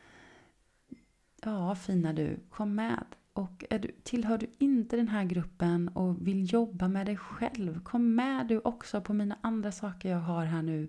[1.44, 2.40] ja, fina du.
[2.50, 3.04] Kom med.
[3.34, 7.84] Och är du, tillhör du inte den här gruppen och vill jobba med dig själv,
[7.84, 10.88] kom med du också på mina andra saker jag har här nu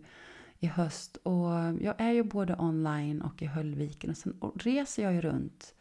[0.59, 1.17] i höst.
[1.17, 5.75] Och jag är ju både online och i Höllviken och sen reser jag ju runt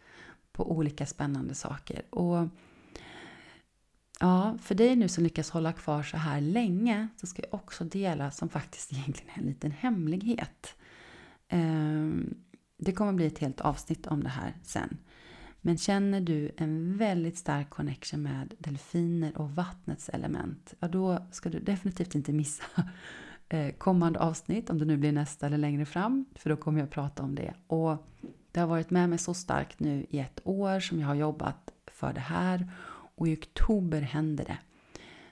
[0.52, 2.16] på olika spännande saker.
[2.16, 2.48] Och
[4.20, 7.84] ja, för dig nu som lyckas hålla kvar så här länge så ska jag också
[7.84, 10.76] dela som faktiskt egentligen är en liten hemlighet.
[11.48, 12.34] Ehm,
[12.78, 14.98] det kommer bli ett helt avsnitt om det här sen.
[15.62, 21.50] Men känner du en väldigt stark connection med delfiner och vattnets element, ja då ska
[21.50, 22.64] du definitivt inte missa
[23.50, 26.86] eh, kommande avsnitt, om det nu blir nästa eller längre fram, för då kommer jag
[26.86, 27.54] att prata om det.
[27.68, 28.08] Och
[28.52, 31.72] det har varit med mig så starkt nu i ett år som jag har jobbat
[31.88, 32.72] för det här
[33.20, 34.58] och i oktober händer det.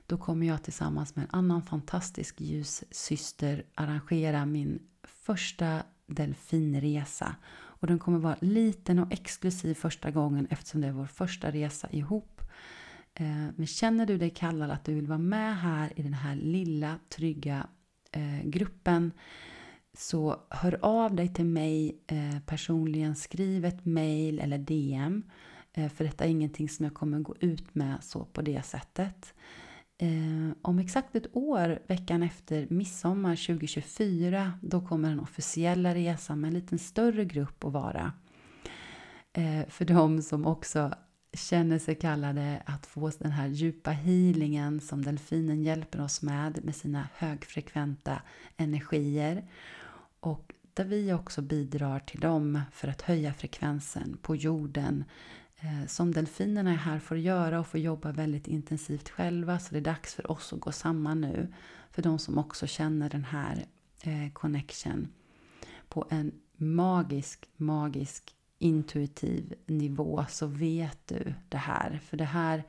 [0.06, 7.36] Då kommer jag tillsammans med en annan fantastisk ljussyster arrangera min första delfinresa.
[7.50, 11.90] Och den kommer vara liten och exklusiv första gången eftersom det är vår första resa
[11.92, 12.42] ihop.
[13.14, 16.36] Eh, men känner du dig kallad att du vill vara med här i den här
[16.36, 17.68] lilla trygga
[18.12, 19.12] eh, gruppen
[19.98, 25.24] så hör av dig till mig eh, personligen, skriv ett mail eller DM.
[25.78, 29.34] Eh, för detta är ingenting som jag kommer gå ut med så på det sättet.
[29.98, 36.48] Eh, om exakt ett år, veckan efter midsommar 2024, då kommer den officiella resan med
[36.48, 38.14] en lite större grupp att vara.
[39.34, 40.94] Eh, för de som också
[41.34, 46.76] känner sig kallade att få den här djupa healingen som delfinen hjälper oss med, med
[46.76, 48.22] sina högfrekventa
[48.58, 49.50] energier.
[50.20, 55.04] Och där vi också bidrar till dem för att höja frekvensen på jorden
[55.62, 59.60] Eh, som delfinerna är här för att göra och får jobba väldigt intensivt själva.
[59.60, 61.54] Så det är dags för oss att gå samman nu.
[61.92, 63.66] För de som också känner den här
[64.02, 65.08] eh, connection
[65.90, 72.00] på en magisk, magisk intuitiv nivå så vet du det här.
[72.04, 72.64] För det här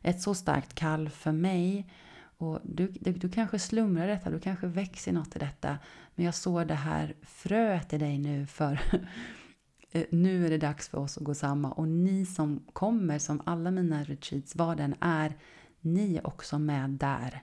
[0.00, 1.92] är ett så starkt kall för mig.
[2.38, 5.78] Och du, du, du kanske slumrar detta, du kanske växer något i detta.
[6.14, 8.80] Men jag såg det här fröet i dig nu för
[9.92, 13.42] Eh, nu är det dags för oss att gå samma och ni som kommer som
[13.44, 15.36] alla mina retreats, vad den är,
[15.80, 17.42] ni är också med där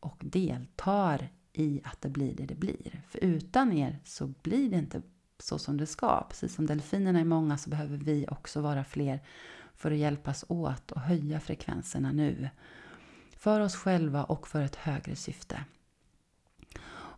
[0.00, 3.02] och deltar i att det blir det det blir.
[3.08, 5.02] För utan er så blir det inte
[5.38, 6.26] så som det ska.
[6.28, 9.20] Precis som delfinerna är många så behöver vi också vara fler
[9.74, 12.48] för att hjälpas åt och höja frekvenserna nu.
[13.36, 15.64] För oss själva och för ett högre syfte.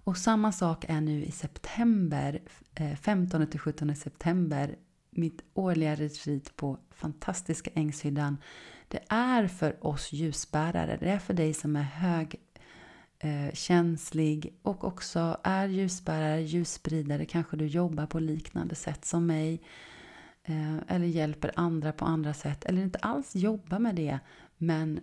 [0.04, 2.42] Och samma sak är nu i september,
[2.74, 4.76] eh, 15-17 september,
[5.10, 8.36] mitt årliga retreat på fantastiska Ängshyddan.
[8.88, 12.36] Det är för oss ljusbärare, det är för dig som är hög
[13.18, 19.62] eh, känslig och också är ljusbärare, ljusspridare, kanske du jobbar på liknande sätt som mig
[20.42, 22.64] eh, eller hjälper andra på andra sätt.
[22.64, 24.18] Eller inte alls jobbar med det
[24.56, 25.00] men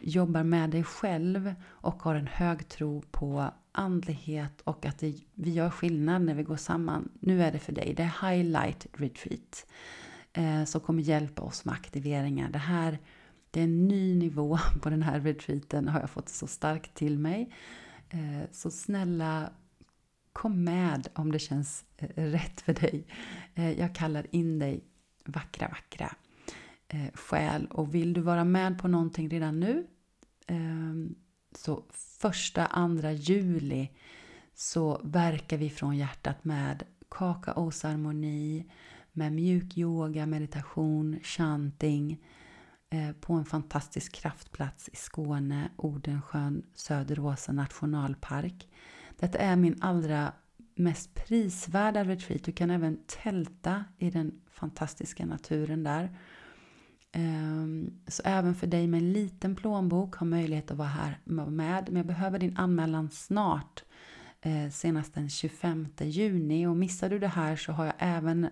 [0.00, 5.50] jobbar med dig själv och har en hög tro på andlighet och att det, vi
[5.50, 7.08] gör skillnad när vi går samman.
[7.20, 7.94] Nu är det för dig.
[7.96, 9.66] Det är Highlight Retreat
[10.32, 12.50] eh, som kommer hjälpa oss med aktiveringar.
[12.50, 12.98] Det här
[13.50, 17.18] det är en ny nivå på den här retreaten har jag fått så starkt till
[17.18, 17.52] mig.
[18.10, 19.50] Eh, så snälla
[20.32, 23.06] kom med om det känns eh, rätt för dig.
[23.54, 24.84] Eh, jag kallar in dig
[25.24, 26.14] vackra, vackra
[26.88, 27.66] eh, själ.
[27.66, 29.86] Och vill du vara med på någonting redan nu
[30.46, 31.14] ehm,
[31.56, 33.90] så första, andra juli
[34.54, 38.70] så verkar vi från hjärtat med kakaosharmoni,
[39.12, 42.24] med mjuk yoga, meditation, chanting
[42.90, 48.68] eh, på en fantastisk kraftplats i Skåne, Odensjön, Söderåsa nationalpark.
[49.18, 50.32] Detta är min allra
[50.74, 52.44] mest prisvärda retreat.
[52.44, 56.16] Du kan även tälta i den fantastiska naturen där.
[57.12, 61.84] Ehm, så även för dig med en liten plånbok har möjlighet att vara här med.
[61.88, 63.84] Men jag behöver din anmälan snart.
[64.40, 66.66] Eh, senast den 25 juni.
[66.66, 68.48] Och missar du det här så har jag även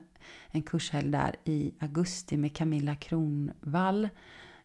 [0.50, 4.08] en kurshelg där i augusti med Camilla Kronvall.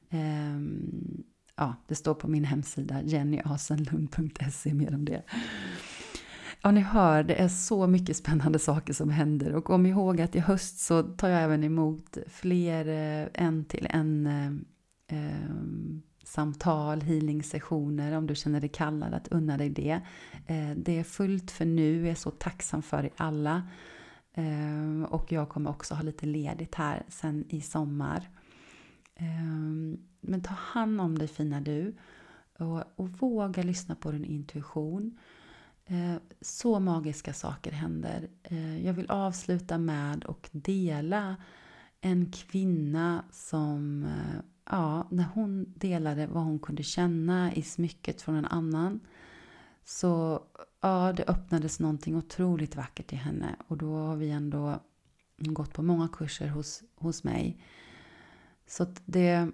[0.09, 1.23] Ehm,
[1.55, 5.23] ja, det står på min hemsida jennyasenlund.se mer om det.
[6.65, 9.55] Ja, ni hör, det är så mycket spännande saker som händer.
[9.55, 13.87] Och kom ihåg att i höst så tar jag även emot fler eh, en till
[13.89, 14.51] en eh,
[15.17, 15.49] eh,
[16.23, 20.01] samtal, healing-sessioner om du känner dig kallad att unna dig det.
[20.47, 23.67] Eh, det är fullt för nu, jag är så tacksam för er alla.
[24.33, 28.29] Eh, och jag kommer också ha lite ledigt här sen i sommar.
[29.15, 31.95] Eh, men ta hand om dig fina du
[32.59, 35.17] och, och våga lyssna på din intuition.
[35.87, 38.29] Eh, så magiska saker händer.
[38.43, 41.35] Eh, jag vill avsluta med att dela
[42.01, 48.35] en kvinna som, eh, ja, när hon delade vad hon kunde känna i smycket från
[48.35, 48.99] en annan
[49.83, 50.43] Så
[50.81, 54.79] ja, det öppnades någonting otroligt vackert i henne och då har vi ändå
[55.37, 57.61] gått på många kurser hos, hos mig.
[58.67, 59.51] Så det,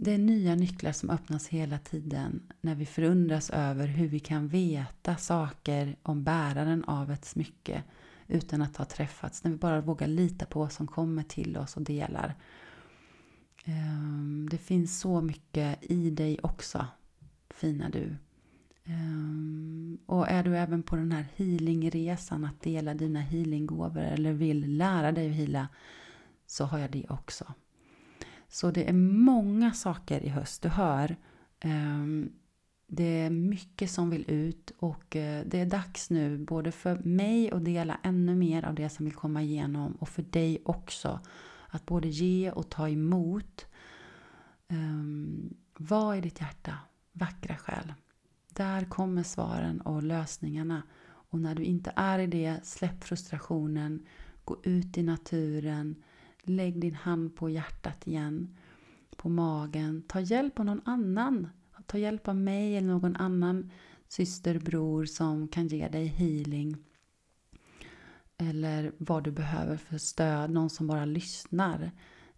[0.00, 4.48] det är nya nycklar som öppnas hela tiden när vi förundras över hur vi kan
[4.48, 7.82] veta saker om bäraren av ett smycke
[8.26, 9.44] utan att ha träffats.
[9.44, 12.34] När vi bara vågar lita på vad som kommer till oss och delar.
[13.64, 16.86] Ehm, det finns så mycket i dig också,
[17.50, 18.16] fina du.
[18.84, 24.76] Ehm, och är du även på den här healingresan att dela dina healinggåvor eller vill
[24.76, 25.68] lära dig att heala
[26.46, 27.54] så har jag det också.
[28.48, 31.16] Så det är många saker i höst, du hör.
[31.60, 32.32] Ehm,
[32.86, 37.50] det är mycket som vill ut och eh, det är dags nu både för mig
[37.50, 41.20] att dela ännu mer av det som vill komma igenom och för dig också
[41.68, 43.66] att både ge och ta emot.
[44.68, 46.78] Ehm, vad är ditt hjärta?
[47.12, 47.94] Vackra själ.
[48.48, 50.82] Där kommer svaren och lösningarna.
[51.06, 54.06] Och när du inte är i det, släpp frustrationen.
[54.44, 56.02] Gå ut i naturen.
[56.48, 58.56] Lägg din hand på hjärtat igen.
[59.16, 60.02] På magen.
[60.08, 61.48] Ta hjälp av någon annan.
[61.86, 63.70] Ta hjälp av mig eller någon annan
[64.08, 66.76] syster, bror som kan ge dig healing.
[68.36, 70.50] Eller vad du behöver för stöd.
[70.50, 71.90] Någon som bara lyssnar.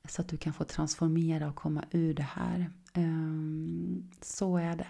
[0.09, 2.71] Så att du kan få transformera och komma ur det här.
[2.93, 4.89] Ehm, så är det.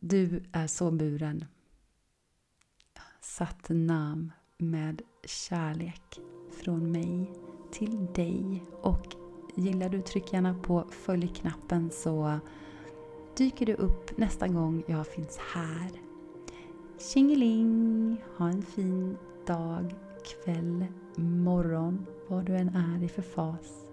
[0.00, 1.44] Du är så buren.
[3.20, 6.20] Satt namn med kärlek
[6.50, 7.30] från mig
[7.70, 8.62] till dig.
[8.80, 9.16] Och
[9.54, 12.38] gillar du, tryck gärna på följ-knappen så
[13.36, 15.90] dyker du upp nästa gång jag finns här.
[16.98, 18.16] Tjingeling!
[18.36, 19.16] Ha en fin
[19.46, 19.94] dag,
[20.24, 23.86] kväll, morgon, vad du än är i för fas.